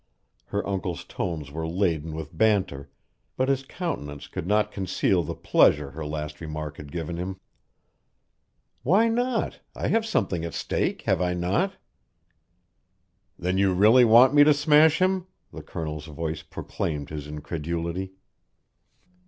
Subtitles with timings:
[0.45, 2.89] Her uncle's tones were laden with banter,
[3.37, 7.39] but his countenance could not conceal the pleasure her last remark had given him.
[8.81, 9.59] "Why not?
[9.75, 11.73] I have something at stake, have I not?"
[13.37, 18.13] "Then you really want me to smash him?" The Colonel's voice proclaimed his incredulity.